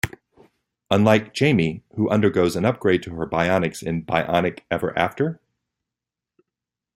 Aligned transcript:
Unlike 0.89 1.37
Jaime, 1.37 1.83
who 1.95 2.09
undergoes 2.09 2.55
an 2.55 2.65
upgrade 2.65 3.03
to 3.03 3.11
her 3.11 3.27
bionics 3.27 3.83
in 3.83 4.03
Bionic 4.03 4.61
Ever 4.71 4.97
After? 4.97 5.39